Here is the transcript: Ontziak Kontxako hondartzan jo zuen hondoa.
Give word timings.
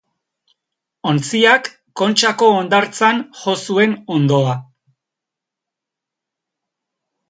Ontziak 1.11 1.69
Kontxako 2.01 2.49
hondartzan 2.55 3.23
jo 3.43 3.57
zuen 3.69 3.97
hondoa. 4.17 4.59